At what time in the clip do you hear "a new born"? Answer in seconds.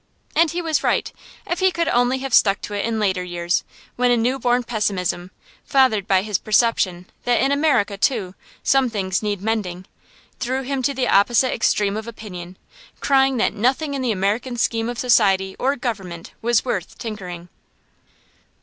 4.09-4.63